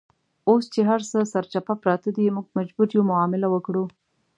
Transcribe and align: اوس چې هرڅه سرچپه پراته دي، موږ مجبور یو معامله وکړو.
اوس 0.49 0.63
چې 0.73 0.81
هرڅه 0.89 1.17
سرچپه 1.33 1.73
پراته 1.81 2.09
دي، 2.17 2.25
موږ 2.35 2.47
مجبور 2.57 2.87
یو 2.95 3.03
معامله 3.11 3.47
وکړو. 3.51 3.83